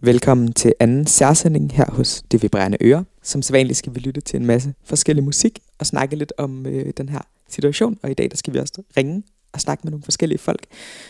[0.00, 3.04] Velkommen til anden særsending her hos Det Vibrerende Øre.
[3.22, 6.92] Som sædvanligt skal vi lytte til en masse forskellig musik og snakke lidt om øh,
[6.96, 7.98] den her situation.
[8.02, 9.22] Og i dag der skal vi også ringe
[9.52, 10.66] og snakke med nogle forskellige folk.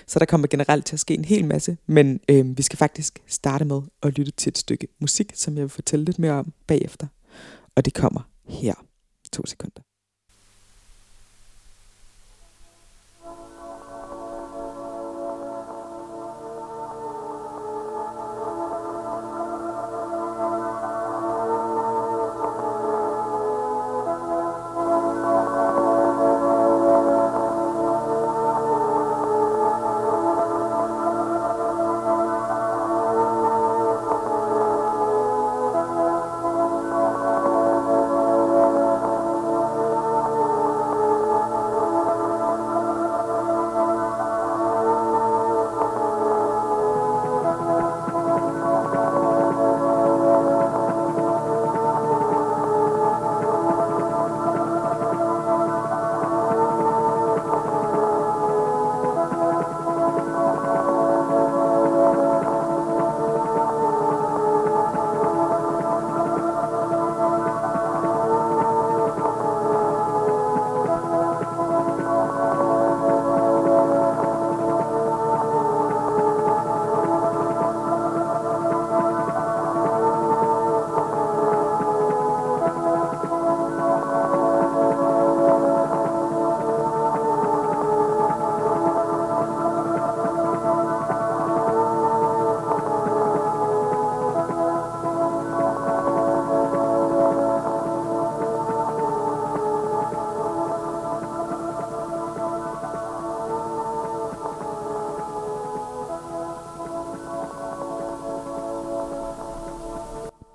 [0.07, 1.77] Så der kommer generelt til at ske en hel masse.
[1.87, 5.63] Men øh, vi skal faktisk starte med at lytte til et stykke musik, som jeg
[5.63, 7.07] vil fortælle lidt mere om bagefter.
[7.77, 8.75] Og det kommer her.
[9.33, 9.88] To sekunder.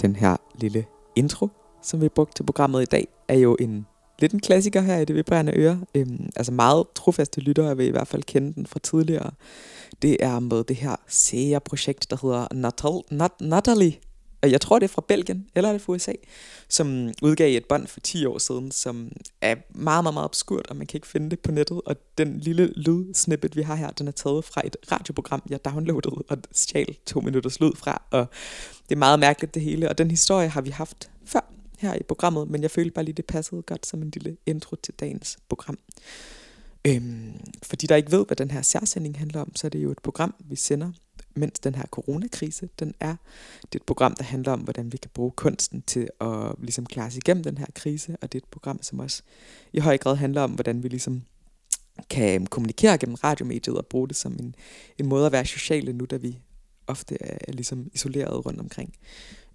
[0.03, 1.49] Den her lille intro,
[1.81, 3.85] som vi brugte til programmet i dag, er jo en
[4.19, 5.79] lidt en klassiker her i det vibrerende øre.
[5.95, 9.31] Øhm, altså meget trofaste lyttere vil i hvert fald kende den fra tidligere.
[10.01, 13.94] Det er med det her SEA-projekt, der hedder Natal, Nat, Natalie.
[14.43, 16.13] Og Jeg tror, det er fra Belgien, eller er det fra USA,
[16.69, 19.11] som udgav et bånd for 10 år siden, som
[19.41, 21.81] er meget, meget, meget obskurt, og man kan ikke finde det på nettet.
[21.85, 26.23] Og den lille lydsnippet, vi har her, den er taget fra et radioprogram, jeg downloadede
[26.29, 28.01] og stjal to minutters lyd fra.
[28.11, 28.27] Og
[28.89, 32.03] det er meget mærkeligt det hele, og den historie har vi haft før her i
[32.03, 35.37] programmet, men jeg følte bare lige, det passede godt som en lille intro til dagens
[35.49, 35.77] program.
[36.87, 37.33] Øhm,
[37.63, 39.91] for de, der ikke ved, hvad den her særsending handler om, så er det jo
[39.91, 40.91] et program, vi sender,
[41.35, 43.16] mens den her coronakrise, den er.
[43.61, 46.85] Det er et program, der handler om, hvordan vi kan bruge kunsten til at ligesom
[46.85, 49.23] klare os igennem den her krise, og det er et program, som også
[49.73, 51.23] i høj grad handler om, hvordan vi ligesom
[52.09, 54.55] kan øhm, kommunikere gennem radiomediet og bruge det som en,
[54.97, 56.39] en måde at være sociale nu, da vi
[56.88, 58.93] ofte er ligesom isoleret rundt omkring.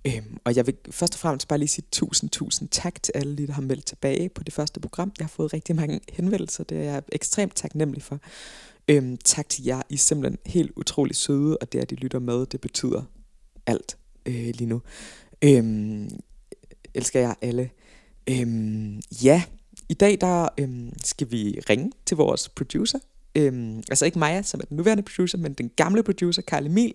[0.05, 3.47] Øhm, og jeg vil først og fremmest bare lige sige tusind, tusind tak til alle,
[3.47, 5.12] der har meldt tilbage på det første program.
[5.19, 8.21] Jeg har fået rigtig mange henvendelser, det er jeg ekstremt taknemmelig for.
[8.88, 12.19] Øhm, tak til jer, I er simpelthen helt utrolig søde, og det at I lytter
[12.19, 13.03] med, det betyder
[13.66, 14.82] alt øh, lige nu.
[15.43, 16.10] Øhm,
[16.94, 17.71] elsker jer alle.
[18.31, 19.43] Øhm, ja,
[19.88, 22.99] i dag der øhm, skal vi ringe til vores producer,
[23.34, 26.94] øhm, altså ikke Maja, som er den nuværende producer, men den gamle producer, Karl Emil,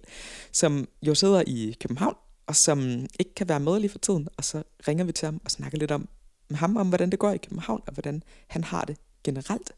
[0.51, 2.15] som jo sidder i København,
[2.47, 5.41] og som ikke kan være med lige for tiden, og så ringer vi til ham
[5.45, 6.07] og snakker lidt om
[6.49, 9.71] med ham, om hvordan det går i København, og hvordan han har det generelt.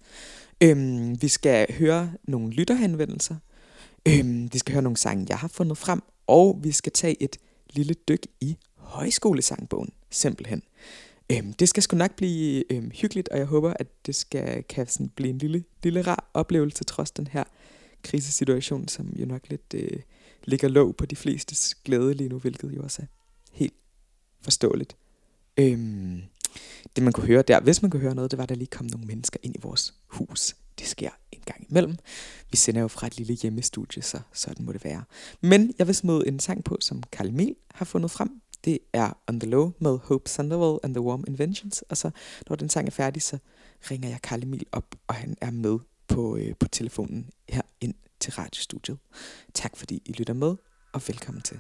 [0.61, 3.35] Øhm, vi skal høre nogle lytterhenvendelser,
[4.07, 7.37] øhm, vi skal høre nogle sange, jeg har fundet frem, og vi skal tage et
[7.69, 10.63] lille dyk i højskolesangbogen, simpelthen.
[11.31, 14.87] Øhm, det skal sgu nok blive øhm, hyggeligt, og jeg håber, at det skal kan
[14.87, 17.43] sådan blive en lille, lille rar oplevelse, trods den her
[18.03, 19.99] krisesituation, som jo nok lidt øh,
[20.43, 23.05] ligger låg på de flestes glæde lige nu, hvilket jo også er
[23.51, 23.73] helt
[24.41, 24.95] forståeligt.
[25.57, 26.21] Øhm,
[26.95, 28.67] det man kunne høre der, hvis man kunne høre noget, det var, at der lige
[28.67, 30.55] kom nogle mennesker ind i vores hus.
[30.79, 31.95] Det sker en gang imellem.
[32.51, 35.03] Vi sender jo fra et lille hjemmestudie, så sådan må det være.
[35.41, 38.41] Men jeg vil smide en sang på, som Karl Emil har fundet frem.
[38.65, 41.81] Det er On The Low med Hope Sandoval and The Warm Inventions.
[41.81, 42.11] Og så,
[42.49, 43.37] når den sang er færdig, så
[43.91, 47.93] ringer jeg Karl Emil op, og han er med på, øh, på telefonen her ind
[48.19, 48.97] til radiostudiet.
[49.53, 50.55] Tak fordi I lytter med,
[50.93, 51.59] og velkommen til.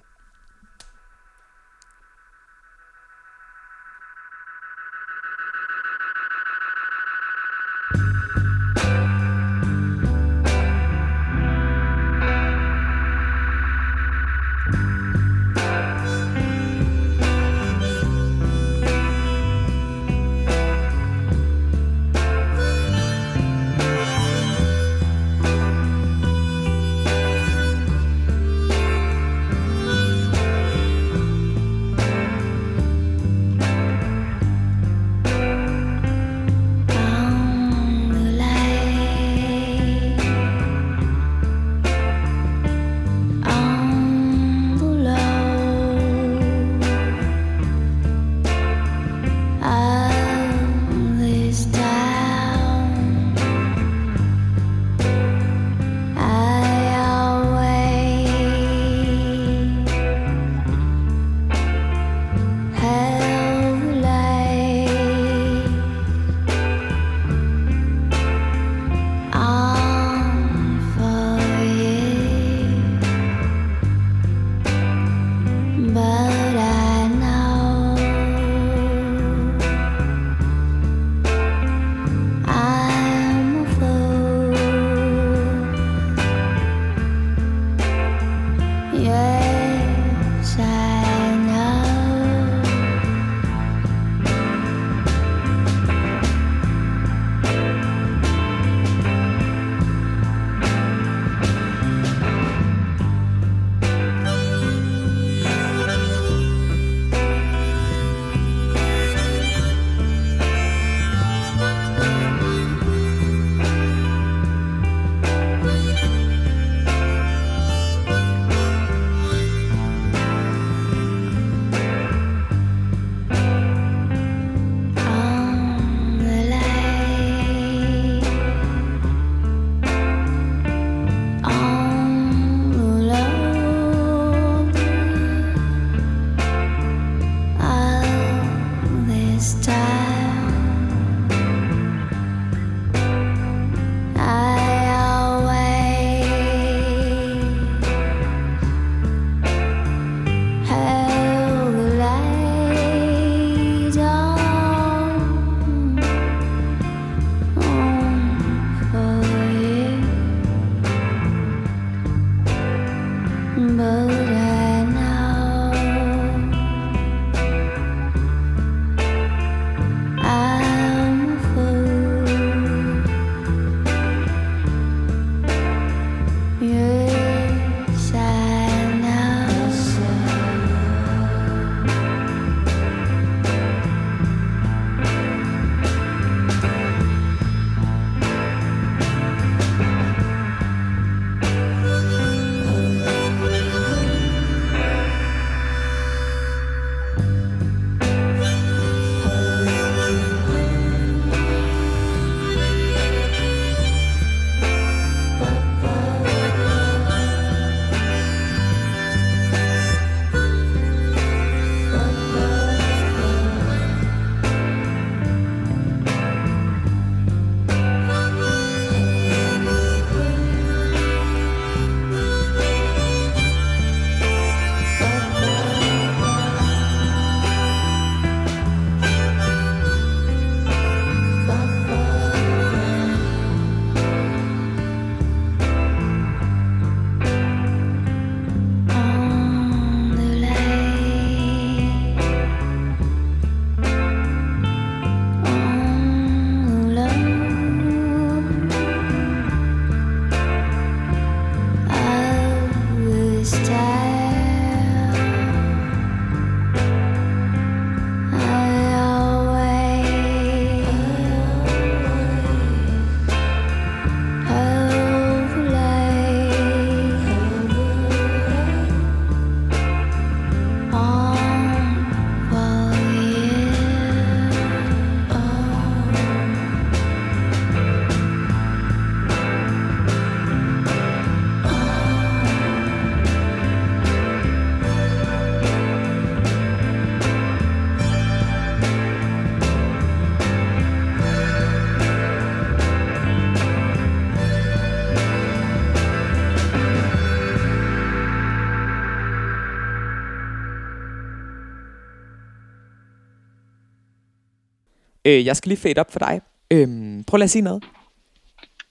[305.25, 306.41] Øh, jeg skal lige fade op for dig.
[306.71, 307.83] Øhm, prøv lige at sige noget.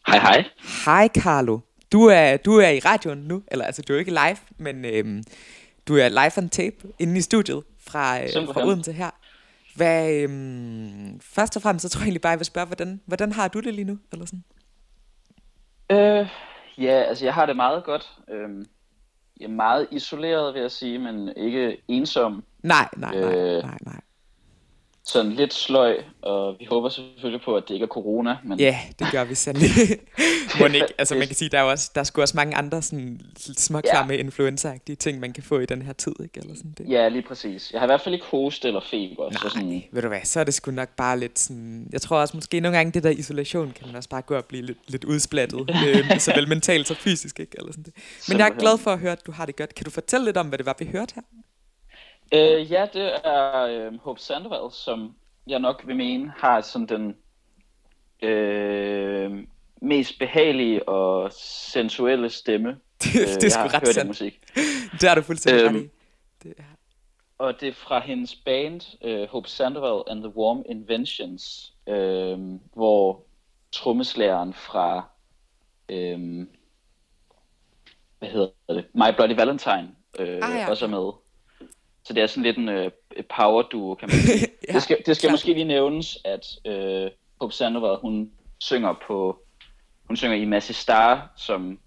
[0.07, 0.45] Hej hej.
[0.85, 1.59] Hej Carlo.
[1.93, 5.25] Du er, du er i radioen nu, eller altså du er ikke live, men øhm,
[5.89, 9.11] du er live on tape inde i studiet fra, øh, fra Odense her.
[9.77, 13.33] Hvad, øhm, først og fremmest så tror jeg egentlig bare, jeg vil spørge, hvordan, hvordan
[13.33, 13.99] har du det lige nu?
[14.13, 14.45] Eller sådan?
[15.91, 16.29] Øh,
[16.79, 18.13] ja, altså jeg har det meget godt.
[18.31, 18.67] Øhm,
[19.41, 22.45] jeg er meget isoleret, vil jeg sige, men ikke ensom.
[22.63, 24.01] Nej, nej, nej, øh, nej, nej
[25.07, 28.37] sådan lidt sløj, og vi håber selvfølgelig på, at det ikke er corona.
[28.45, 28.61] Men...
[28.61, 29.71] Ja, det gør vi sandelig.
[30.75, 33.21] ikke, altså man kan sige, der er, også, der er sgu også mange andre sådan,
[33.37, 34.19] småklamme ja.
[34.19, 36.41] influenza ting, man kan få i den her tid, ikke?
[36.41, 36.87] Eller sådan det.
[36.89, 37.73] Ja, lige præcis.
[37.73, 39.31] Jeg har i hvert fald ikke hoste eller feber.
[39.31, 39.83] Nej, så sådan...
[39.93, 41.89] ved du hvad, så er det sgu nok bare lidt sådan...
[41.93, 44.45] Jeg tror også måske nogle gange, det der isolation, kan man også bare gå og
[44.45, 45.61] blive lidt, lidt udsplattet.
[45.87, 47.53] øh, såvel mentalt som fysisk, ikke?
[47.59, 47.95] Eller sådan det.
[48.29, 49.75] Men jeg er glad for at høre, at du har det godt.
[49.75, 51.23] Kan du fortælle lidt om, hvad det var, vi hørte her?
[52.35, 55.15] Øh, ja, det er øh, Hope Sandoval, som
[55.47, 57.17] jeg nok vil mene har sådan den
[58.29, 59.47] øh,
[59.83, 62.69] mest behagelige og sensuelle stemme.
[63.03, 64.09] det, det er sgu ret sandt.
[64.09, 64.41] musik.
[65.01, 65.89] det har du fuldstændig øhm, ret i.
[66.43, 66.55] Det,
[67.39, 73.25] og det er fra hendes band, uh, Hope Sandoval and the Warm Inventions, uh, hvor
[73.73, 75.09] trommeslæren fra,
[75.93, 76.47] uh,
[78.19, 79.89] hvad hedder det, My Bloody Valentine
[80.21, 80.71] uh, ah, ja.
[80.71, 81.24] også er med.
[82.05, 82.91] Så det er sådan lidt en uh,
[83.37, 84.39] power duo, kan man sige.
[84.69, 89.39] ja, det skal, det skal måske lige nævnes, at uh, Hope Sandoval, hun synger på,
[90.07, 91.79] hun synger i Massey Star, som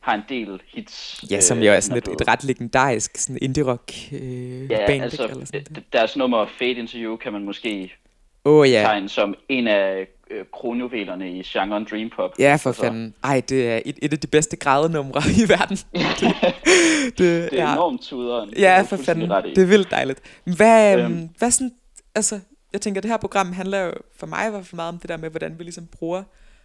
[0.00, 1.24] har en del hits.
[1.30, 5.02] Ja, som jo er sådan et, et ret legendarisk sådan indie-rock øh, ja, band.
[5.02, 5.92] Altså, eller sådan det.
[5.92, 7.92] deres nummer Fade Into You kan man måske
[8.48, 8.82] oh, ja.
[8.82, 12.30] tegne som en af øh, kronjuvelerne i genren Dream Pop.
[12.38, 12.82] Ja, for altså.
[12.82, 13.14] fanden.
[13.24, 15.76] Ej, det er et, et af de bedste grædenumre i verden.
[16.20, 16.34] det,
[17.04, 17.72] det, det er ja.
[17.72, 18.54] enormt tuderen.
[18.58, 19.30] Ja, for fanden.
[19.30, 20.20] Det er vildt dejligt.
[20.44, 21.28] Hvad, øhm.
[21.38, 21.72] hvad sådan,
[22.14, 22.40] altså,
[22.72, 25.08] jeg tænker, det her program handler jo for mig i hvert fald meget om det
[25.08, 26.22] der med, hvordan vi ligesom bruger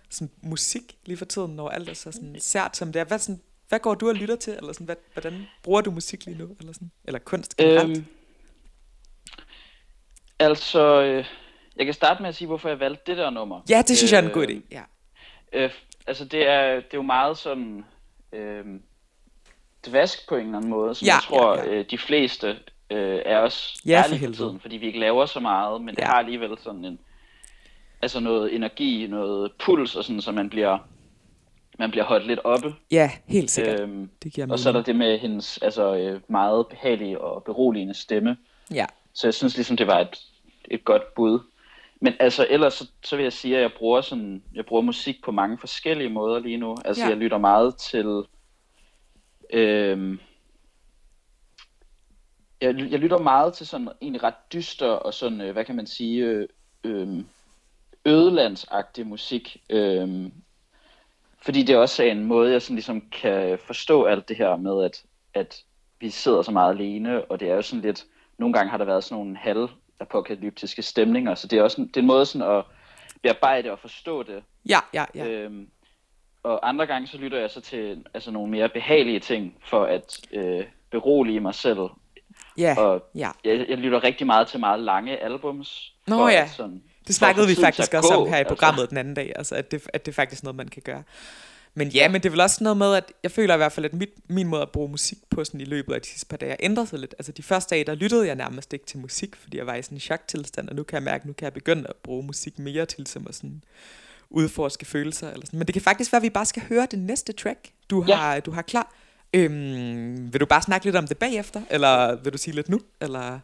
[0.09, 3.03] sådan musik lige for tiden, når alt er så sådan sært som det er.
[3.03, 4.53] Hvad, sådan, hvad går du og lytter til?
[4.53, 6.49] Eller sådan, hvad, hvordan bruger du musik lige nu?
[6.59, 7.97] Eller, sådan, eller kunst generelt?
[7.97, 8.05] Øhm,
[10.39, 11.25] altså, øh,
[11.75, 13.61] jeg kan starte med at sige, hvorfor jeg valgte det der nummer.
[13.69, 14.61] Ja, det synes øh, jeg er en god idé.
[14.71, 14.81] Ja.
[15.53, 15.71] Øh,
[16.07, 17.85] altså, det er, det er jo meget sådan...
[18.33, 18.65] Øh,
[19.85, 21.71] dvask på en eller anden måde, som ja, jeg tror, ja, ja.
[21.71, 22.47] Øh, de fleste
[22.89, 26.01] øh, er os ja, for for tiden, fordi vi ikke laver så meget, men ja.
[26.01, 26.99] det har alligevel sådan en
[28.01, 30.77] altså noget energi, noget puls og sådan, så man bliver
[31.79, 32.75] man bliver holdt lidt oppe.
[32.91, 33.79] Ja, helt sikkert.
[33.79, 37.43] Øhm, det giver og så er der det med hendes altså, øh, meget behagelige og
[37.43, 38.37] beroligende stemme.
[38.73, 38.85] Ja.
[39.13, 40.19] Så jeg synes ligesom, det var et,
[40.65, 41.39] et godt bud.
[42.03, 45.23] Men altså ellers så, så vil jeg sige, at jeg bruger, sådan, jeg bruger musik
[45.23, 46.77] på mange forskellige måder lige nu.
[46.85, 47.09] Altså ja.
[47.09, 48.23] jeg lytter meget til...
[49.53, 50.19] Øhm,
[52.61, 55.87] jeg, jeg lytter meget til sådan en ret dyster og sådan, øh, hvad kan man
[55.87, 56.47] sige, øh,
[56.83, 57.23] øh,
[58.05, 59.63] ødelandsagtig musik.
[59.69, 60.31] Øh,
[61.37, 64.83] fordi det også er en måde, jeg sådan ligesom kan forstå alt det her med,
[64.83, 65.63] at, at
[65.99, 68.05] vi sidder så meget alene, og det er jo sådan lidt,
[68.37, 69.69] nogle gange har der været sådan nogle halv
[70.03, 72.63] apokalyptiske stemninger, så det er også en, det er en måde sådan at
[73.21, 74.43] bearbejde og forstå det.
[74.69, 75.27] Ja, ja, ja.
[75.27, 75.67] Øhm,
[76.43, 80.19] og andre gange så lytter jeg så til altså nogle mere behagelige ting, for at
[80.31, 81.79] øh, berolige mig selv.
[82.57, 83.29] Ja, og ja.
[83.43, 85.93] Jeg, jeg lytter rigtig meget til meget lange albums.
[86.07, 88.89] Nå for ja, at sådan, det snakkede vi faktisk også om her i programmet altså.
[88.89, 91.03] den anden dag, altså at det, at det er faktisk noget, man kan gøre.
[91.75, 93.85] Men ja, men det er vel også noget med, at jeg føler i hvert fald,
[93.85, 96.37] at mit, min måde at bruge musik på sådan i løbet af de sidste par
[96.37, 97.15] dage ændret sig lidt.
[97.19, 99.81] Altså de første dage, der lyttede jeg nærmest ikke til musik, fordi jeg var i
[99.81, 102.23] sådan en choktilstand, og nu kan jeg mærke, at nu kan jeg begynde at bruge
[102.23, 103.63] musik mere til som at sådan
[104.29, 105.31] udforske følelser.
[105.31, 105.59] Eller sådan.
[105.59, 108.33] Men det kan faktisk være, at vi bare skal høre det næste track, du har,
[108.33, 108.39] ja.
[108.39, 108.93] du har klar.
[109.33, 112.79] Øhm, vil du bare snakke lidt om det bagefter, eller vil du sige lidt nu?
[113.01, 113.39] Eller?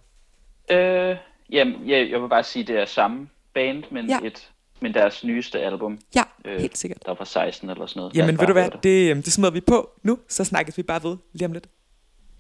[0.71, 1.17] Øh,
[1.49, 4.19] jamen, jeg, jeg vil bare sige, at det er samme band, men ja.
[4.23, 4.49] et
[4.81, 5.99] men deres nyeste album.
[6.15, 7.05] Ja, øh, helt sikkert.
[7.05, 8.15] Der var 16 eller sådan noget.
[8.15, 10.83] Jamen ved du hvad, det, det, øhm, det smider vi på nu, så snakkes vi
[10.83, 11.67] bare ved lige om lidt.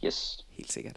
[0.05, 0.45] Yes.
[0.49, 0.95] Helt sikkert.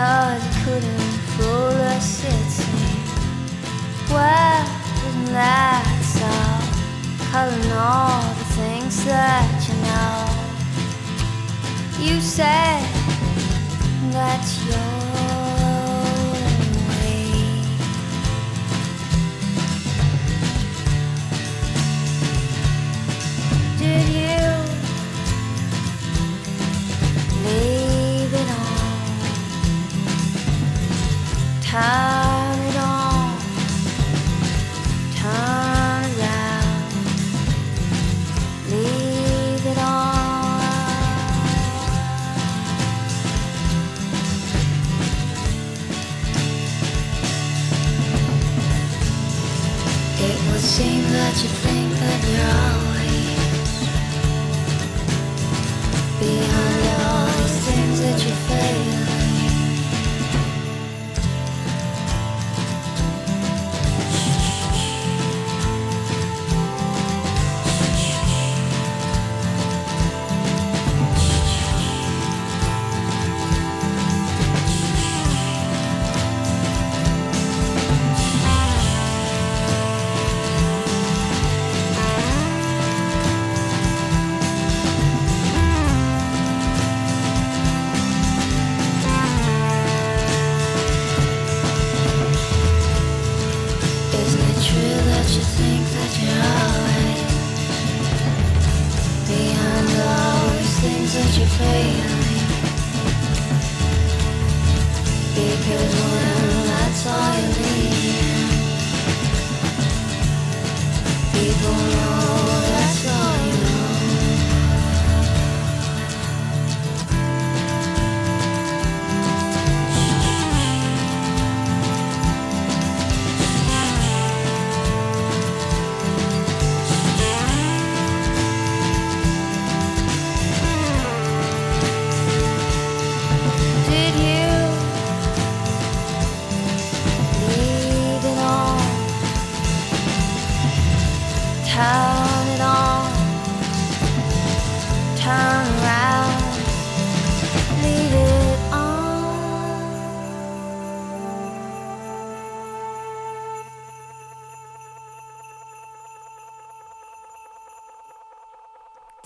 [0.00, 2.90] Cause you couldn't fool a city.
[4.08, 4.64] Well,
[5.06, 5.84] isn't that
[6.16, 6.32] so?
[7.30, 10.16] Calling all the things that you know.
[12.06, 12.80] You said
[14.16, 15.29] that your
[31.70, 33.38] Turn it on,
[35.14, 36.92] turn around,
[38.72, 39.78] leave it
[50.18, 52.89] It would seem that you think that you're all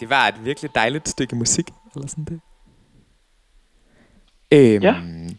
[0.04, 2.40] Det var et virkelig dejligt stykke musik, eller sådan det.
[4.52, 4.94] Øhm, ja.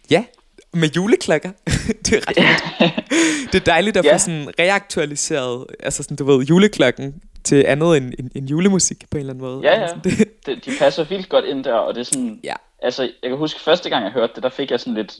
[0.09, 0.25] ja,
[0.73, 1.51] med juleklokker.
[2.05, 2.93] det er ret
[3.51, 4.13] Det er dejligt at ja.
[4.13, 9.17] få sådan reaktualiseret, altså sådan, du ved, juleklokken til andet end, end, end julemusik på
[9.17, 9.61] en eller anden måde.
[9.63, 9.81] Ja, ja.
[9.81, 10.45] Altså, det.
[10.45, 12.55] det, de passer vildt godt ind der, og det er sådan, ja.
[12.81, 15.15] altså, jeg kan huske første gang jeg hørte det, der fik jeg sådan lidt,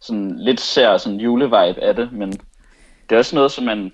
[0.00, 2.32] sådan lidt sær sådan julevibe af det, men
[3.08, 3.92] det er også noget, som man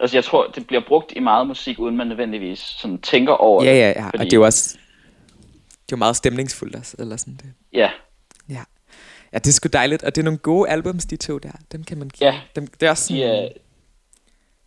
[0.00, 3.64] Altså jeg tror, det bliver brugt i meget musik, uden man nødvendigvis sådan tænker over
[3.64, 3.78] ja, det.
[3.78, 4.18] Ja, ja, fordi...
[4.18, 4.78] og det er jo også
[5.70, 7.52] det er jo meget stemningsfuldt også, eller sådan det.
[7.72, 7.90] Ja.
[8.48, 8.62] Ja.
[9.32, 11.52] Ja, det er sgu dejligt, og det er nogle gode albums, de to der.
[11.72, 12.40] Dem kan man Ja.
[12.56, 13.44] Dem, det er også sådan...
[13.44, 13.50] Uh...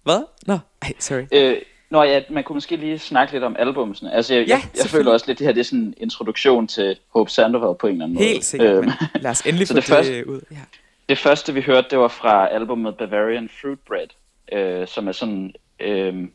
[0.04, 0.24] Hvad?
[0.46, 1.24] Nå, ej, sorry.
[1.32, 4.14] Øh, Nå ja, man kunne måske lige snakke lidt om albumsene.
[4.14, 6.68] Altså, jeg, ja, jeg, jeg føler også lidt, det her det er sådan en introduktion
[6.68, 8.26] til Hope Sandoval på en eller anden måde.
[8.26, 10.42] Helt sikkert, øhm, lad os endelig få det, det første, ud.
[10.52, 10.58] Ja.
[11.10, 14.08] Det første, vi hørte, det var fra albumet Bavarian Fruit Bread,
[14.54, 15.54] øh, som er sådan...
[15.80, 16.28] Øh,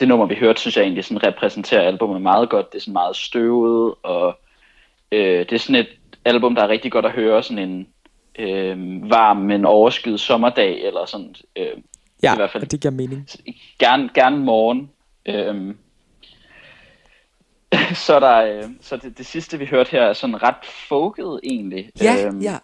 [0.00, 2.72] det nummer, vi hørte, synes jeg egentlig sådan repræsenterer albumet meget godt.
[2.72, 4.38] Det er sådan meget støvet, og
[5.12, 5.88] øh, det er sådan et
[6.24, 7.88] album, der er rigtig godt at høre sådan en
[8.38, 11.34] øh, varm, men overskyet sommerdag, eller sådan...
[11.56, 11.76] Øh,
[12.22, 13.28] ja, i hvert fald, det giver mening.
[13.78, 14.90] Gerne, gerne morgen.
[15.26, 15.74] Øh,
[18.06, 21.90] så der, øh, så det, det sidste vi hørte her er sådan ret folket egentlig.
[22.02, 22.58] Ja, øh, ja.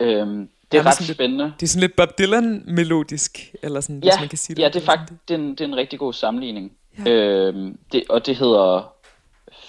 [0.00, 1.44] Øh, det er ret sådan spændende.
[1.44, 4.62] Lidt, det er sådan lidt Bob Dylan-melodisk, eller sådan, ja, hvis man kan sige det.
[4.62, 6.72] Ja, det er faktisk det er en, det er en rigtig god sammenligning.
[7.06, 7.10] Ja.
[7.10, 8.92] Øhm, det, og det hedder...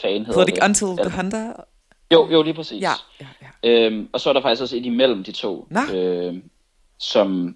[0.01, 1.53] Fan hedder, hedder det ikke Until the Hunter?
[2.13, 2.81] Jo, jo, lige præcis.
[2.81, 3.69] Ja, ja, ja.
[3.69, 6.43] Øhm, og så er der faktisk også et imellem de to, øhm,
[6.97, 7.55] som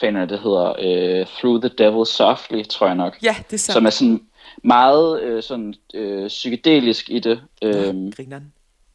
[0.00, 3.18] fanerne, det hedder øh, Through the Devil Softly, tror jeg nok.
[3.22, 3.74] Ja, det er sandt.
[3.74, 4.20] Som er sådan
[4.64, 7.40] meget øh, sådan, øh, psykedelisk i det.
[7.62, 8.38] Øhm, ja,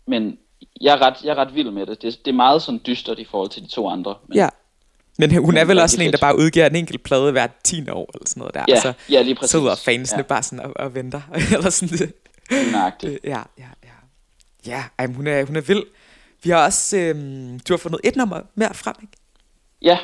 [0.06, 0.38] men
[0.82, 2.02] jeg er, ret, jeg er ret vild med det.
[2.02, 2.26] det.
[2.26, 4.16] Det er meget sådan dystert i forhold til de to andre.
[4.28, 4.50] Men, ja.
[5.18, 7.90] Men hun er vel også sådan en, der bare udgiver en enkelt plade hvert 10
[7.90, 8.66] år, eller sådan noget der.
[8.68, 9.52] Ja, altså, ja lige præcis.
[9.52, 10.24] Sidder fansene ja.
[10.24, 11.22] bare sådan og, og venter,
[11.56, 12.14] eller sådan det.
[12.72, 13.20] Nøjagtigt.
[13.24, 13.92] Ja, ja, ja.
[14.66, 15.84] Ja, ej, hun, er, hun er vild.
[16.44, 19.14] Vi har også, øhm, du har fundet et nummer mere frem, ikke?
[19.82, 19.98] Ja.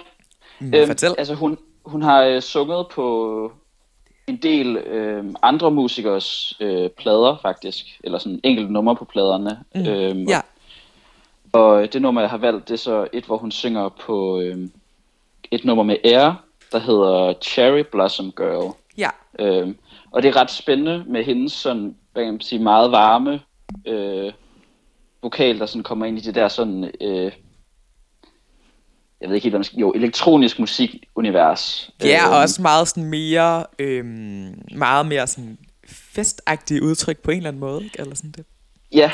[0.60, 1.16] Mm, øhm, fortæl.
[1.18, 3.52] Altså hun, hun har øh, sunget på
[4.28, 9.60] en del øh, andre musikers øh, plader faktisk, eller sådan enkelte numre på pladerne.
[9.76, 9.88] Mm.
[9.88, 10.42] Øhm, ja.
[11.54, 14.58] Og det nummer, jeg har valgt, det er så et, hvor hun synger på øh,
[15.52, 18.76] et nummer med Air, der hedder Cherry Blossom Girl.
[18.98, 19.10] Ja.
[19.40, 19.76] Øh,
[20.12, 23.42] og det er ret spændende med hendes sådan, hvad kan man sige, meget varme
[23.86, 24.34] øh,
[25.22, 27.32] vokal, der sådan kommer ind i det der sådan, øh,
[29.22, 31.92] jeg ved ikke helt, hvad man skal, jo, elektronisk musikunivers.
[32.04, 34.06] Ja, øh, og også meget sådan mere, øh,
[34.76, 35.58] meget mere sådan
[35.88, 38.00] festagtige udtryk på en eller anden måde, ikke?
[38.00, 38.46] Eller sådan det.
[38.92, 39.12] Ja,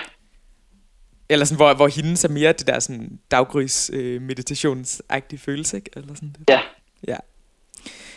[1.30, 5.90] eller sådan, hvor, hvor hendes er mere det der sådan daggrys øh, meditationsagtige følelse, ikke?
[5.96, 6.50] Eller sådan det.
[6.50, 6.60] Ja.
[7.08, 7.18] Ja.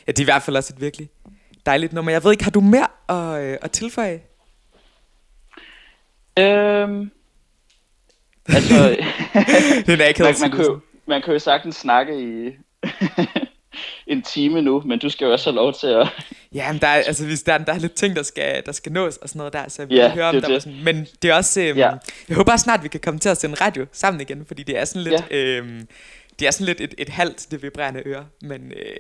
[0.06, 1.08] Ja, det er i hvert fald også et virkelig
[1.66, 2.12] dejligt nummer.
[2.12, 4.20] Jeg ved ikke, har du mere at, øh, at tilføje?
[6.38, 7.10] Øhm,
[8.48, 8.74] altså,
[9.86, 12.52] det er ikke man, man, kan jo, man kan jo sagtens snakke i
[14.06, 16.08] en time nu, men du skal jo også have lov til at...
[16.54, 18.92] Ja, men der er, altså, hvis der, der er lidt ting, der skal, der skal
[18.92, 20.42] nås og sådan noget der, så vil ja, høre om det.
[20.42, 21.60] der sådan, Men det er også...
[21.60, 21.90] Øhm, ja.
[22.28, 24.84] Jeg håber snart, vi kan komme til at sende radio sammen igen, fordi det er
[24.84, 25.24] sådan lidt...
[25.30, 25.36] Ja.
[25.36, 25.88] Øhm,
[26.38, 28.96] det er sådan lidt et, et halvt det vibrerende øre, men øh,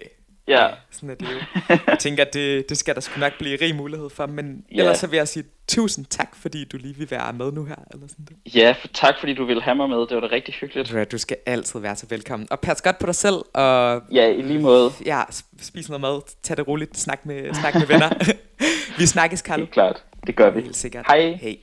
[0.48, 0.68] Ja.
[0.90, 1.38] Sådan er det jo.
[1.86, 4.26] Jeg tænker, at det, det skal der sgu nok blive rig mulighed for.
[4.26, 4.78] Men ja.
[4.78, 7.76] ellers så vil jeg sige tusind tak, fordi du lige vil være med nu her.
[7.90, 8.54] Eller sådan det.
[8.54, 9.98] Ja, for tak fordi du ville have mig med.
[9.98, 10.90] Det var da rigtig hyggeligt.
[10.90, 12.48] Du, du skal altid være så velkommen.
[12.50, 13.36] Og pas godt på dig selv.
[13.54, 14.90] Og, ja, i lige måde.
[15.06, 15.22] Ja,
[15.60, 16.20] spis noget mad.
[16.42, 16.96] Tag det roligt.
[16.98, 18.10] Snak med, snak med venner.
[18.98, 19.60] vi snakkes, Carlo.
[19.60, 20.04] Helt klart.
[20.26, 20.60] Det gør vi.
[20.60, 21.04] Helt sikkert.
[21.08, 21.38] Hej.
[21.42, 21.56] Hej.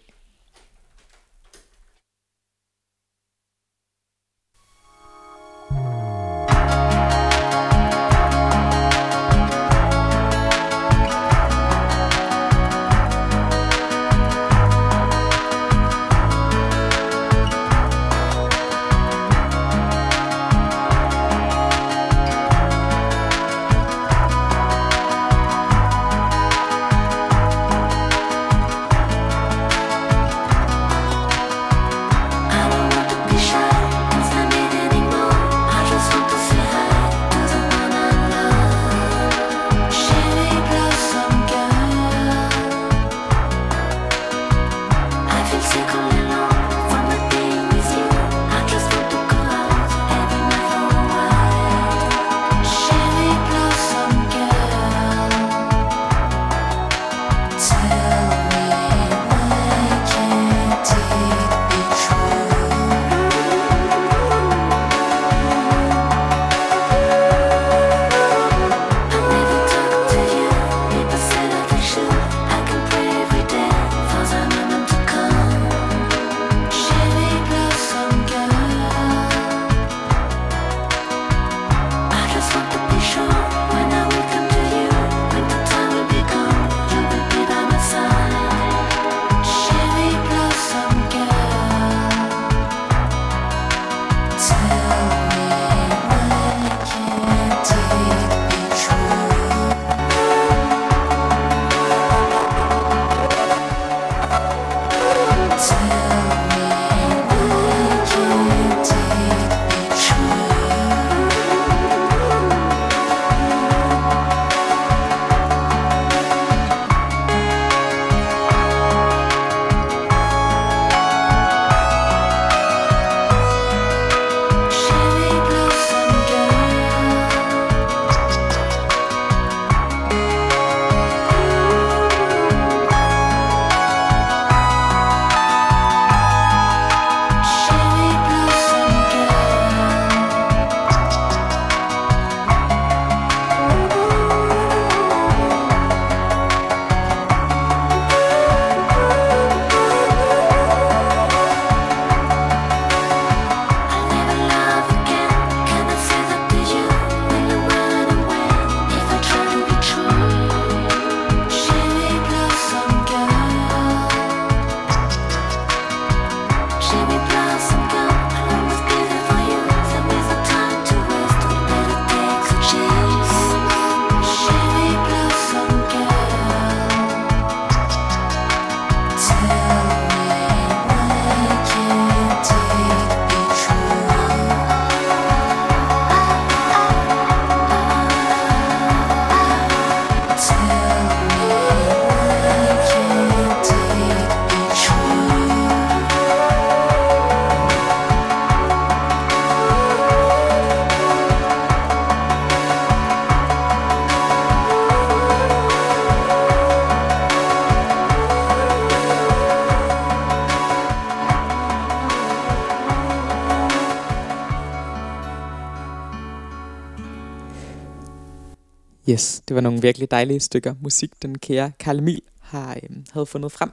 [219.14, 223.26] Yes, det var nogle virkelig dejlige stykker musik, den kære Karl Emil har, øhm, havde
[223.26, 223.72] fundet frem.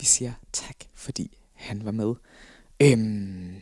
[0.00, 2.14] Vi siger tak, fordi han var med.
[2.80, 3.54] Øhm,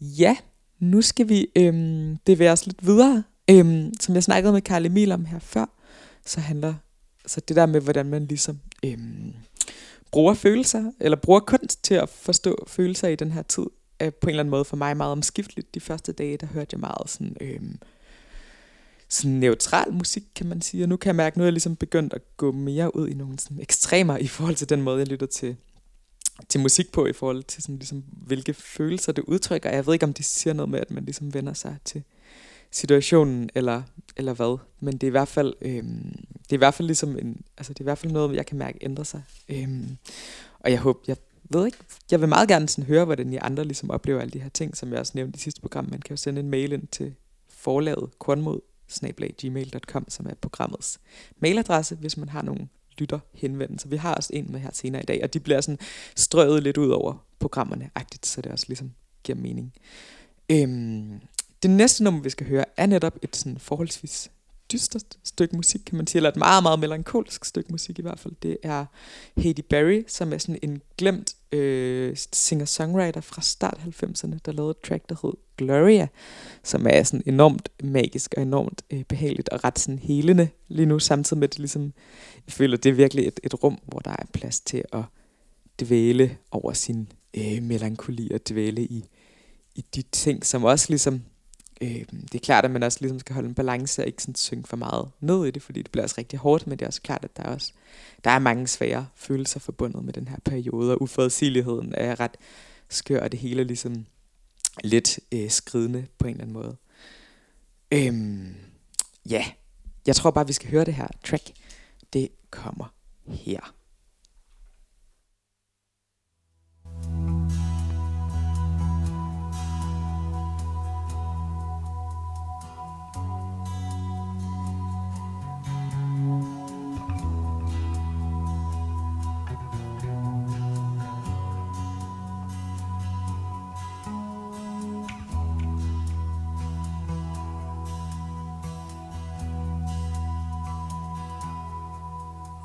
[0.00, 0.36] ja,
[0.78, 3.22] nu skal vi øhm, bevæge os lidt videre.
[3.50, 5.66] Øhm, som jeg snakkede med Karl Emil om her før,
[6.26, 6.74] så handler
[7.26, 9.34] så det der med, hvordan man ligesom øhm,
[10.10, 13.66] bruger følelser, eller bruger kunst til at forstå følelser i den her tid,
[13.98, 15.74] er på en eller anden måde for mig meget omskifteligt.
[15.74, 17.36] De første dage, der hørte jeg meget sådan...
[17.40, 17.78] Øhm,
[19.14, 20.84] sådan neutral musik, kan man sige.
[20.84, 23.08] Og nu kan jeg mærke, at nu er jeg ligesom begyndt at gå mere ud
[23.08, 25.56] i nogle sådan ekstremer i forhold til den måde, jeg lytter til,
[26.48, 29.70] til musik på, i forhold til sådan, ligesom, hvilke følelser det udtrykker.
[29.70, 32.02] Jeg ved ikke, om det siger noget med, at man ligesom vender sig til
[32.70, 33.82] situationen, eller,
[34.16, 34.58] eller hvad.
[34.80, 37.72] Men det er i hvert fald, øhm, det er i hvert fald ligesom en, altså
[37.72, 39.22] det er i hvert fald noget, jeg kan mærke ændre sig.
[39.48, 39.96] Øhm,
[40.60, 41.16] og jeg håber, jeg
[41.50, 41.78] ved ikke,
[42.10, 44.76] jeg vil meget gerne sådan høre, hvordan I andre ligesom oplever alle de her ting,
[44.76, 45.84] som jeg også nævnte i sidste program.
[45.90, 47.14] Man kan jo sende en mail ind til
[47.48, 48.60] forlaget kornmod
[49.38, 51.00] gmail.com, som er programmets
[51.38, 53.88] mailadresse, hvis man har nogle lytter henvendelser.
[53.88, 55.78] Vi har også en med her senere i dag, og de bliver sådan
[56.16, 59.74] strøget lidt ud over programmerne, agtigt, så det også ligesom giver mening.
[60.48, 61.20] Øhm,
[61.62, 64.30] det næste nummer, vi skal høre, er netop et sådan forholdsvis
[64.72, 68.20] dystert stykke musik, kan man sige, eller et meget, meget melankolsk stykke musik i hvert
[68.20, 68.34] fald.
[68.42, 68.84] Det er
[69.36, 74.88] Haiti Berry, som er sådan en glemt øh, singer-songwriter fra start 90'erne, der lavede et
[74.88, 76.08] track, der hed Gloria,
[76.62, 80.98] som er sådan enormt magisk og enormt øh, behageligt og ret sådan helende lige nu,
[80.98, 81.92] samtidig med det ligesom,
[82.46, 85.02] jeg føler, det er virkelig et, et rum, hvor der er plads til at
[85.80, 89.04] dvæle over sin øh, melankoli og dvæle i,
[89.74, 91.22] i de ting, som også ligesom
[91.82, 94.34] øh, det er klart, at man også ligesom skal holde en balance og ikke sådan
[94.34, 96.88] synge for meget ned i det, fordi det bliver også rigtig hårdt, men det er
[96.88, 97.72] også klart, at der er, også,
[98.24, 102.36] der er mange svære følelser forbundet med den her periode, og uforudsigeligheden er ret
[102.88, 104.06] skør, og det hele er ligesom
[104.84, 106.76] lidt øh, skridende på en eller anden måde.
[107.92, 108.54] Øhm,
[109.30, 109.44] ja,
[110.06, 111.52] jeg tror bare, vi skal høre det her track.
[112.12, 112.94] Det kommer
[113.26, 113.74] her.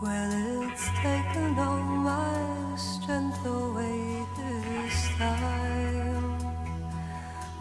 [0.02, 6.40] Well, it's taken all my strength away this time.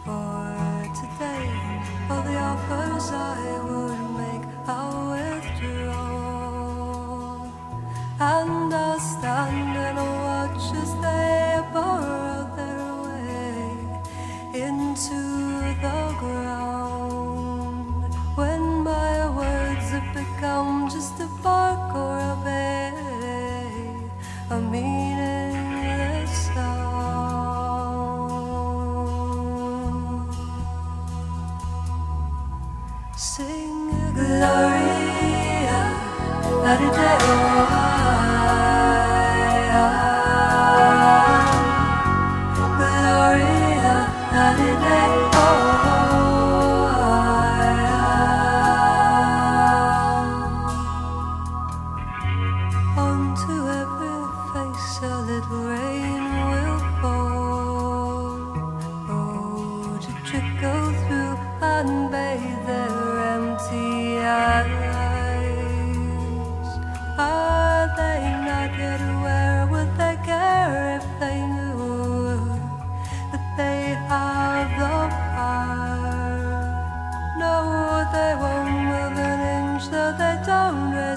[0.05, 1.49] For today,
[2.09, 3.88] all the offers I would.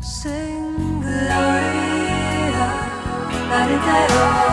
[0.00, 2.68] Sing Gloria,
[3.50, 4.47] la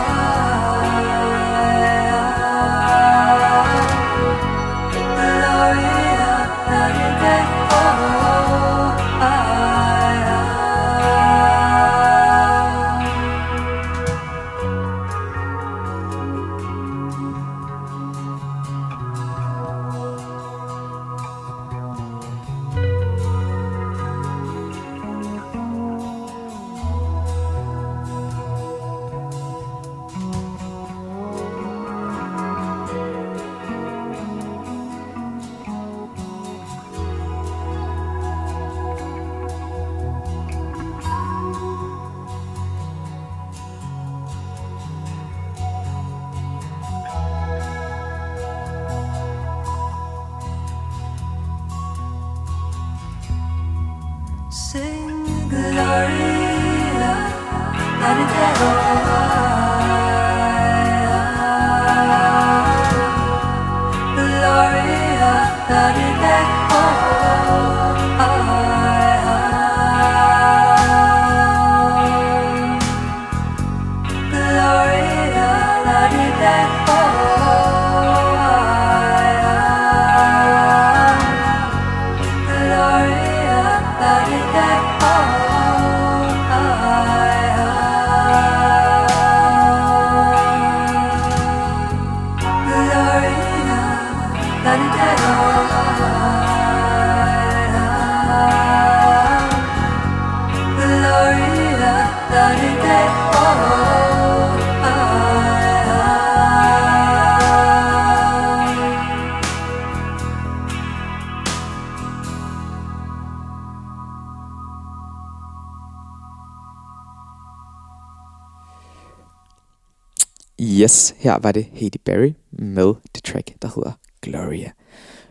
[120.96, 124.70] Yes, her var det Haiti Berry med det track, der hedder Gloria.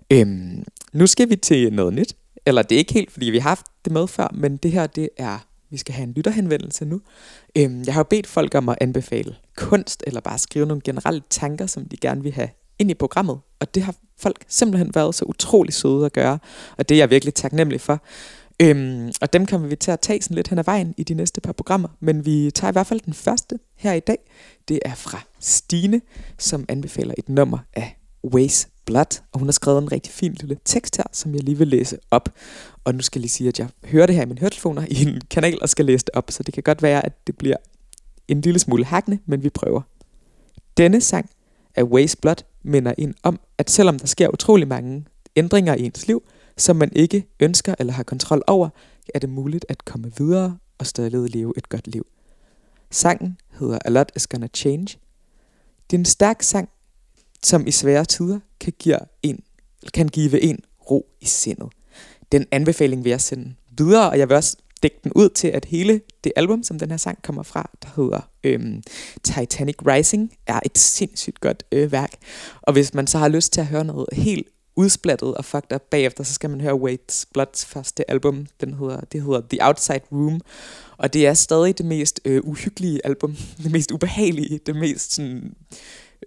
[0.10, 2.16] Øhm, nu skal vi til noget nyt.
[2.46, 4.88] Eller det er ikke helt, fordi vi har haft det med før, men det her,
[4.88, 7.02] det er, vi skal have en lytterhenvendelse nu.
[7.58, 11.22] Øhm, jeg har jo bedt folk om at anbefale kunst, eller bare skrive nogle generelle
[11.30, 12.50] tanker, som de gerne vil have
[12.80, 13.40] ind i programmet.
[13.60, 16.40] Og det har folk simpelthen været så utrolig søde at gøre,
[16.78, 18.02] og det er jeg virkelig taknemmelig for.
[18.62, 21.14] Øhm, og dem kommer vi til at tage sådan lidt hen ad vejen i de
[21.14, 24.18] næste par programmer, men vi tager i hvert fald den første her i dag.
[24.68, 26.02] Det er fra Stine,
[26.38, 30.58] som anbefaler et nummer af Ways Blood, og hun har skrevet en rigtig fin lille
[30.66, 32.30] tekst her, som jeg lige vil læse op.
[32.84, 35.02] Og nu skal jeg lige sige, at jeg hører det her i mine hørtelefoner i
[35.02, 37.56] en kanal og skal læse det op, så det kan godt være, at det bliver
[38.28, 39.82] en lille smule hakkende, men vi prøver.
[40.78, 41.30] Denne sang
[41.76, 46.08] af Ways Blood minder ind om, at selvom der sker utrolig mange ændringer i ens
[46.08, 46.24] liv,
[46.58, 48.70] som man ikke ønsker eller har kontrol over,
[49.14, 52.06] er det muligt at komme videre og stadig leve et godt liv.
[52.92, 54.98] Sangen hedder A Lot Is Gonna Change.
[55.92, 56.70] Det er en stærk sang,
[57.44, 59.44] som i svære tider kan give en,
[59.94, 60.60] kan give en
[60.92, 61.68] ro i sindet.
[62.32, 65.66] Den anbefaling vil jeg sende videre, og jeg vil også dække den ud til, at
[65.66, 68.84] hele det album, som den her sang kommer fra, der hedder øhm,
[69.24, 72.12] Titanic Rising, er et sindssygt godt øh, værk.
[72.62, 75.82] Og hvis man så har lyst til at høre noget helt udsplattet og fucked up
[75.82, 78.48] bagefter, så skal man høre Waits Bloods første album.
[78.62, 80.42] Den hedder, det hedder The Outside Room.
[80.98, 83.36] Og det er stadig det mest øh, uhyggelige album.
[83.64, 84.60] Det mest ubehagelige.
[84.66, 85.56] Det mest sådan,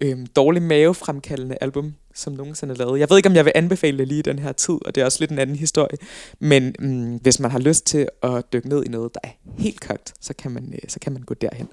[0.00, 3.00] øh, dårlig mavefremkaldende album, som nogensinde er lavet.
[3.00, 5.00] Jeg ved ikke, om jeg vil anbefale det lige i den her tid, og det
[5.00, 5.96] er også lidt en anden historie.
[6.38, 9.80] Men mm, hvis man har lyst til at dykke ned i noget, der er helt
[9.80, 11.68] kogt, så kan man, øh, så kan man gå derhen.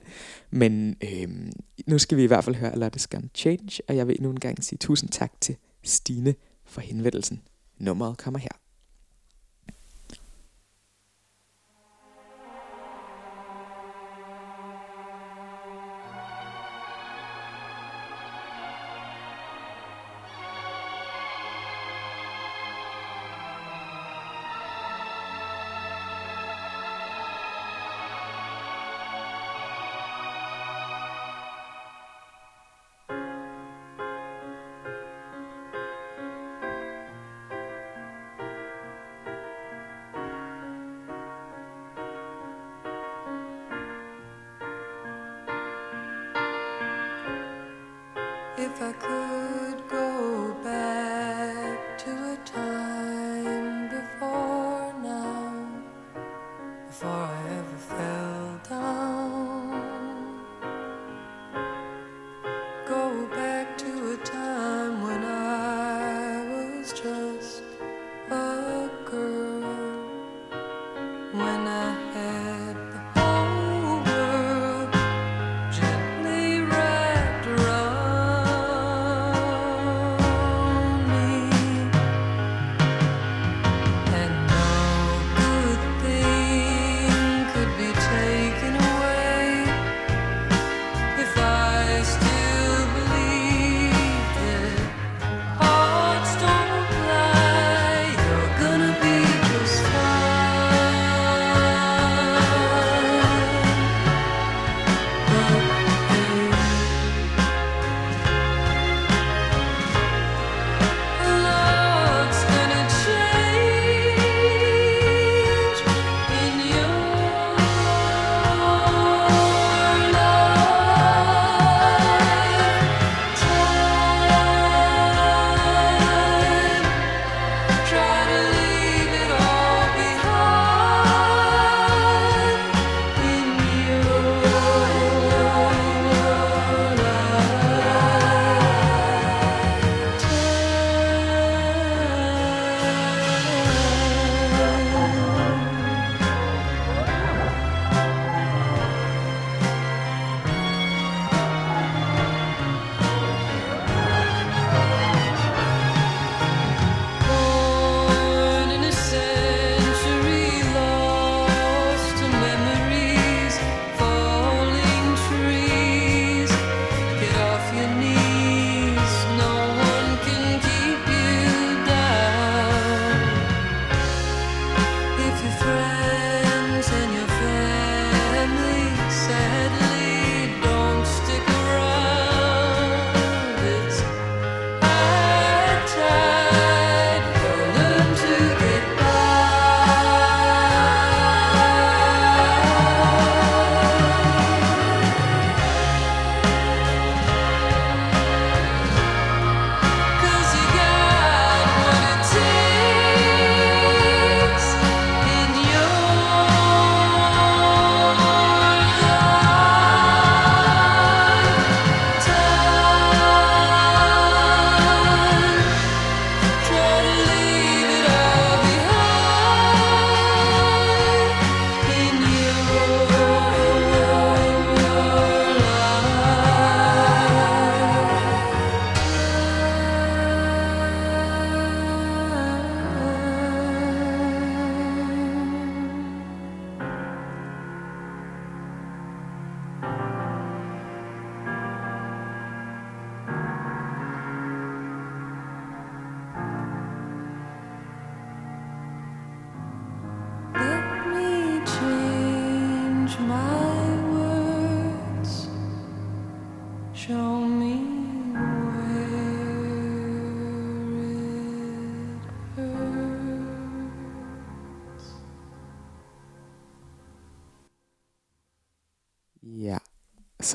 [0.51, 1.27] Men øh,
[1.87, 4.15] nu skal vi i hvert fald høre A Lot Is Gonna Change, og jeg vil
[4.15, 6.35] endnu en gang sige tusind tak til Stine
[6.75, 7.41] for henvendelsen.
[7.77, 8.64] Nummeret kommer her.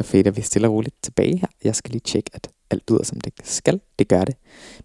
[0.04, 1.48] Så at vi stille og roligt tilbage her.
[1.64, 3.80] Jeg skal lige tjekke, at alt lyder som det skal.
[3.98, 4.36] Det gør det.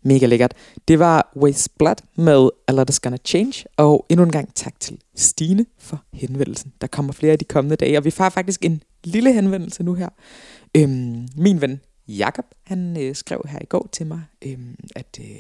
[0.04, 0.54] Mega lækkert.
[0.88, 3.66] Det var Waste Blood med A Lot Is Gonna Change.
[3.78, 6.74] Og endnu en gang tak til Stine for henvendelsen.
[6.82, 9.94] Der kommer flere af de kommende dage, og vi får faktisk en lille henvendelse nu
[9.94, 10.10] her.
[10.78, 15.38] Øhm, min ven Jakob, han øh, skrev her i går til mig, øhm, at øh,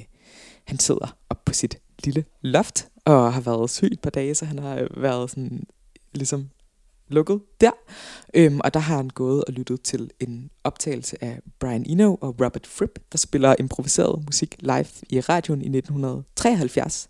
[0.65, 4.45] han sidder op på sit lille loft og har været syg et par dage, så
[4.45, 5.63] han har øh, været sådan
[6.13, 6.49] ligesom
[7.07, 7.71] lukket der.
[8.33, 12.29] Øhm, og der har han gået og lyttet til en optagelse af Brian Eno og
[12.29, 17.09] Robert Fripp, der spiller improviseret musik live i radioen i 1973.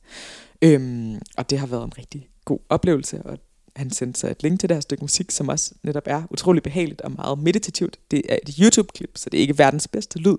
[0.61, 3.37] Øhm, og det har været en rigtig god oplevelse, og
[3.75, 6.63] han sendte sig et link til det her stykke musik, som også netop er utrolig
[6.63, 7.99] behageligt og meget meditativt.
[8.11, 10.37] Det er et YouTube-klip, så det er ikke verdens bedste lyd,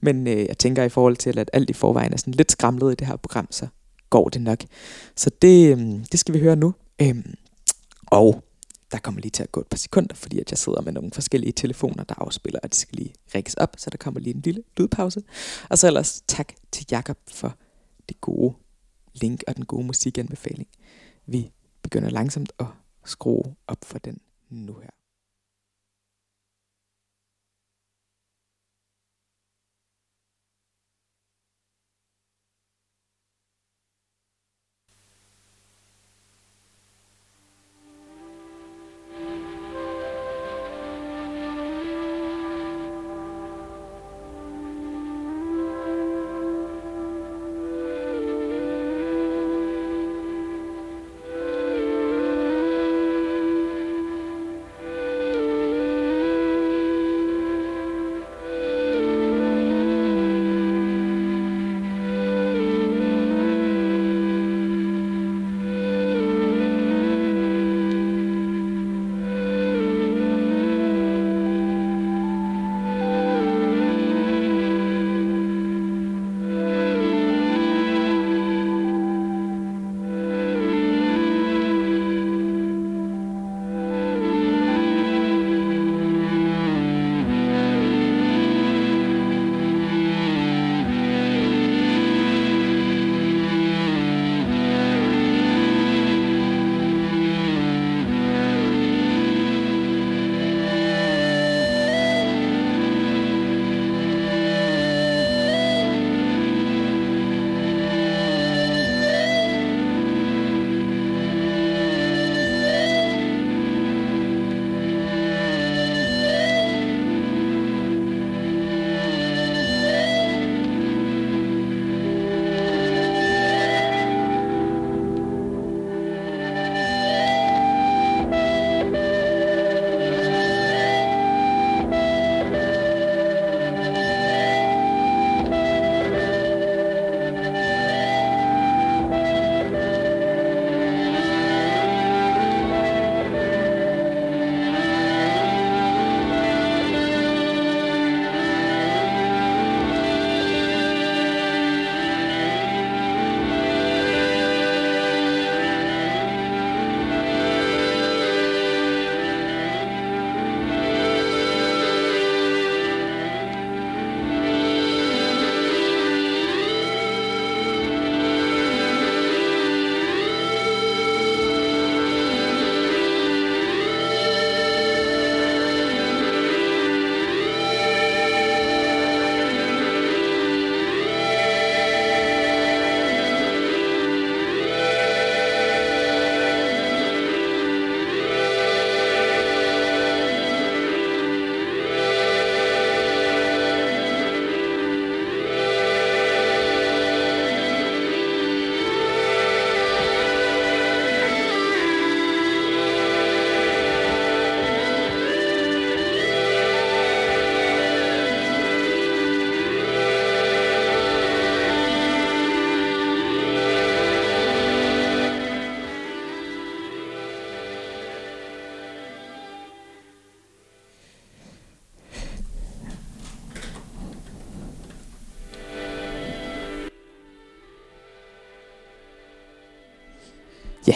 [0.00, 2.92] men øh, jeg tænker i forhold til, at alt i forvejen er sådan lidt skramlet
[2.92, 3.66] i det her program, så
[4.10, 4.60] går det nok.
[5.16, 5.78] Så det, øh,
[6.12, 6.74] det skal vi høre nu.
[7.02, 7.34] Øhm,
[8.06, 8.42] og
[8.92, 11.10] der kommer lige til at gå et par sekunder, fordi at jeg sidder med nogle
[11.12, 14.40] forskellige telefoner, der afspiller, og de skal lige rækkes op, så der kommer lige en
[14.40, 15.22] lille lydpause.
[15.70, 17.56] Og så ellers tak til Jakob for
[18.08, 18.54] det gode
[19.14, 20.68] link og den gode musikanbefaling.
[21.26, 21.50] Vi
[21.82, 22.66] begynder langsomt at
[23.04, 24.20] skrue op for den
[24.50, 24.95] nu her.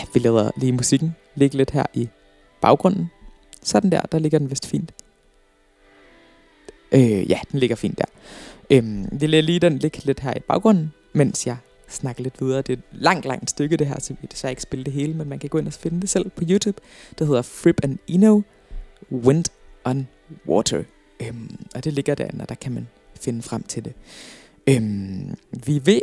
[0.00, 2.08] Ja, vi lader lige musikken ligge lidt her i
[2.60, 3.10] baggrunden.
[3.62, 4.92] Sådan der, der ligger den vist fint.
[6.92, 8.04] Øh, ja, den ligger fint der.
[8.70, 11.56] Øhm, vi lader lige den ligge lidt her i baggrunden, mens jeg
[11.88, 12.62] snakker lidt videre.
[12.62, 15.14] Det er et langt, langt stykke det her, så vi desværre ikke spille det hele,
[15.14, 16.80] men man kan gå ind og finde det selv på YouTube.
[17.18, 18.40] Det hedder Fripp and Eno,
[19.12, 19.44] Wind
[19.84, 20.08] on
[20.48, 20.82] Water.
[21.22, 22.88] Øhm, og det ligger der, og der kan man
[23.20, 23.92] finde frem til det.
[24.66, 25.34] Øhm,
[25.66, 26.00] vi er ved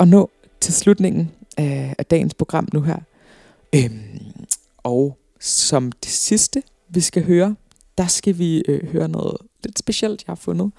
[0.00, 0.30] at nå
[0.60, 2.98] til slutningen af, af dagens program nu her.
[3.74, 4.44] Øhm,
[4.78, 7.56] og som det sidste, vi skal høre,
[7.98, 10.72] der skal vi øh, høre noget lidt specielt, jeg har fundet.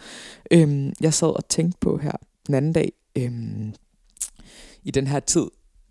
[0.52, 2.12] Øhm, jeg sad og tænkte på her
[2.48, 3.74] den anden dag, øhm,
[4.84, 5.46] i den her tid,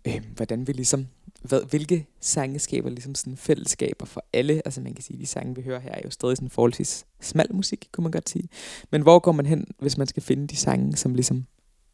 [0.07, 1.07] øhm, hvordan vi ligesom,
[1.41, 4.61] hvad, hvilke sange skaber ligesom sådan fællesskaber for alle.
[4.65, 7.55] Altså man kan sige, de sange, vi hører her, er jo stadig sådan forholdsvis smal
[7.55, 8.49] musik, kunne man godt sige.
[8.91, 11.45] Men hvor går man hen, hvis man skal finde de sange, som ligesom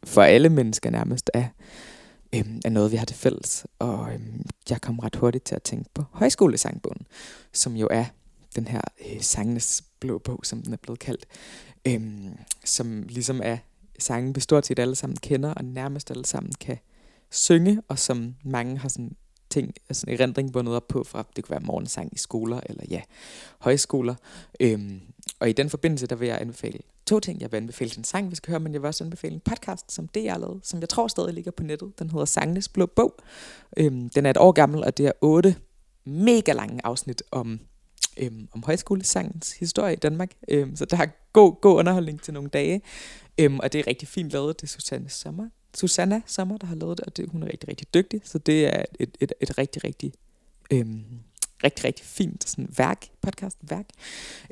[0.04, 1.48] for alle mennesker nærmest er,
[2.36, 3.66] øhm, er noget, vi har til fælles.
[3.80, 7.08] Og øhm, jeg kom ret hurtigt til at tænke på højskolesangbogen,
[7.54, 8.06] som jo er
[8.56, 11.26] den her øh, sangenes blå bog, som den er blevet kaldt,
[11.88, 13.58] øhm, som ligesom er
[14.00, 16.78] sangen, vi stort set alle sammen kender, og nærmest alle sammen kan
[17.32, 19.16] synge, og som mange har sådan
[19.54, 22.84] ting, altså en erindring bundet op på, fra det kunne være morgensang i skoler, eller
[22.90, 23.02] ja,
[23.60, 24.16] højskoler.
[24.60, 25.02] Øhm,
[25.40, 27.42] og i den forbindelse, der vil jeg anbefale to ting.
[27.42, 29.92] Jeg vil anbefale en sang, vi skal høre, men jeg vil også anbefale en podcast,
[29.92, 32.00] som det er lavet, som jeg tror stadig ligger på nettet.
[32.00, 33.16] Den hedder Sangenes Blå Bog.
[33.78, 35.56] Øhm, den er et år gammel, og det er otte
[36.06, 37.60] mega lange afsnit om
[38.18, 40.32] øhm, om højskolesangens historie i Danmark.
[40.48, 42.82] Øhm, så der er god, god underholdning til nogle dage.
[43.38, 44.62] Øhm, og det er rigtig fint lavet.
[44.62, 45.50] Det er Susanne Sommer.
[45.76, 48.22] Susanna Sommer, der har lavet det, og det, hun er rigtig, rigtig dygtig.
[48.24, 50.14] Så det er et, et, et rigtig, rigtig,
[50.72, 51.04] øhm,
[51.64, 53.86] rigtig, rigtig fint sådan værk, podcast værk.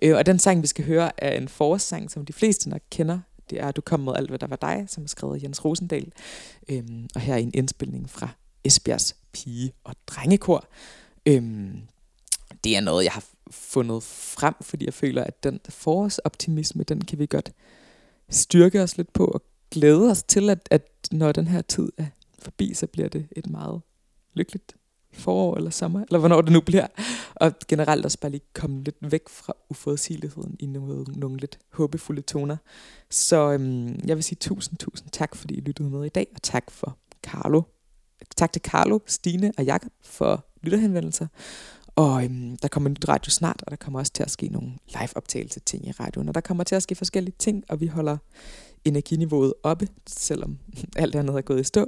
[0.01, 3.19] Øh, og den sang, vi skal høre, er en forårssang, som de fleste nok kender.
[3.49, 5.65] Det er Du kom med alt, hvad der var dig, som er skrevet af Jens
[5.65, 6.11] Rosendal.
[6.69, 8.30] Øhm, og her er en indspilning fra
[8.63, 10.65] Esbjergs pige- og drengekor.
[11.26, 11.82] Øhm,
[12.63, 17.19] det er noget, jeg har fundet frem, fordi jeg føler, at den forårsoptimisme, den kan
[17.19, 17.51] vi godt
[18.30, 19.41] styrke os lidt på og
[19.72, 22.05] glæde os til, at, at når den her tid er
[22.39, 23.82] forbi, så bliver det et meget
[24.34, 24.76] lykkeligt
[25.13, 26.88] forår eller sommer, eller hvornår det nu bliver.
[27.36, 32.22] Og generelt også bare lige komme lidt væk fra uforudsigeligheden i nogle, nogle lidt håbefulde
[32.22, 32.57] toner.
[33.09, 36.41] Så øhm, jeg vil sige tusind, tusind tak, fordi I lyttede med i dag, og
[36.41, 37.61] tak for Carlo.
[38.38, 41.28] Tak til Carlo, Stine og Jakob for lytterhenvendelser.
[41.95, 44.72] Og øhm, der kommer nyt radio snart, og der kommer også til at ske nogle
[44.88, 46.28] live-optagelse ting i radioen.
[46.28, 48.17] Og der kommer til at ske forskellige ting, og vi holder
[48.86, 50.57] energiniveauet oppe, selvom
[50.95, 51.86] alt andet er gået i stå.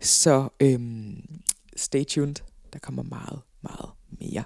[0.00, 1.40] Så øhm,
[1.76, 2.34] stay tuned.
[2.72, 4.44] Der kommer meget, meget mere.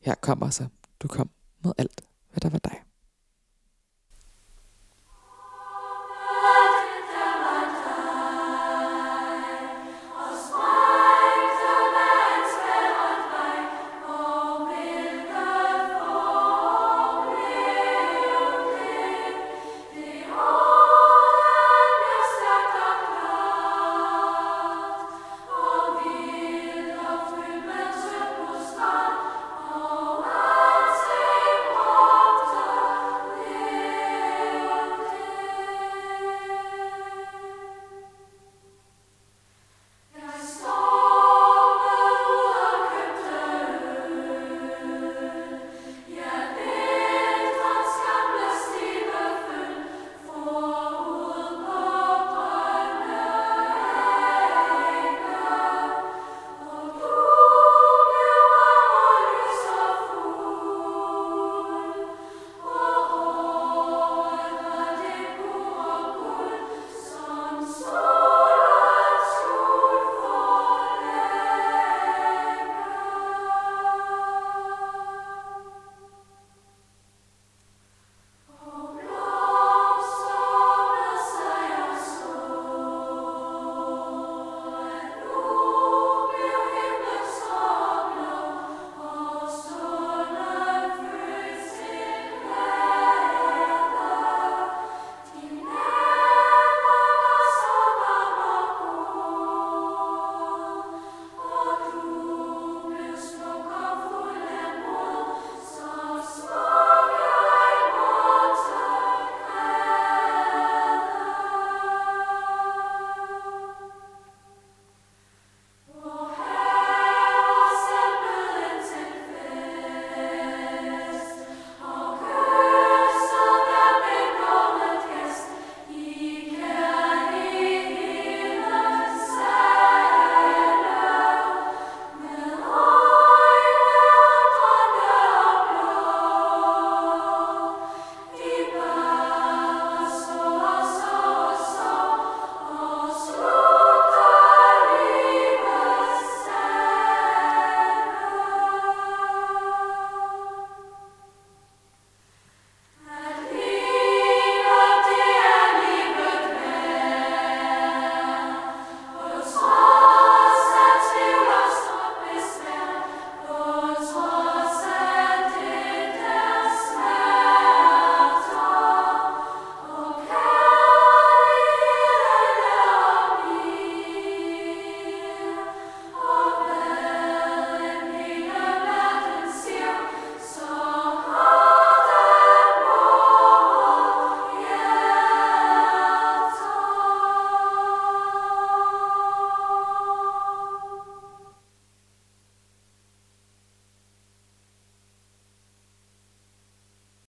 [0.00, 0.66] Her kommer så,
[1.00, 1.30] du kom
[1.64, 2.87] med alt, hvad der var dig.